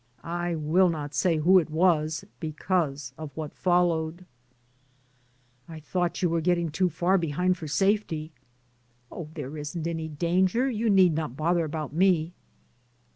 [0.23, 4.25] I will not say who it was be cause of what followed.
[5.69, 8.31] '*I thought you were getting too far be hind for safety."
[9.11, 12.33] "Oh, there isn't any danger; you need not bother about me."